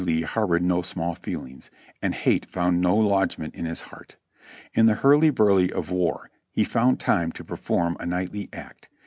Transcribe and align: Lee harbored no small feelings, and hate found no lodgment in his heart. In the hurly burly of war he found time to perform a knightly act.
Lee 0.03 0.23
harbored 0.23 0.63
no 0.63 0.81
small 0.81 1.13
feelings, 1.13 1.69
and 2.01 2.15
hate 2.15 2.47
found 2.49 2.81
no 2.81 2.95
lodgment 2.97 3.53
in 3.53 3.65
his 3.65 3.81
heart. 3.81 4.15
In 4.73 4.87
the 4.87 4.95
hurly 4.95 5.29
burly 5.29 5.71
of 5.71 5.91
war 5.91 6.31
he 6.49 6.63
found 6.63 6.99
time 6.99 7.31
to 7.33 7.43
perform 7.45 7.95
a 7.99 8.07
knightly 8.07 8.49
act. 8.51 8.89